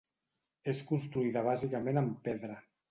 És 0.73 0.81
construïda 0.93 1.47
bàsicament 1.51 2.05
amb 2.05 2.21
pedra. 2.29 2.63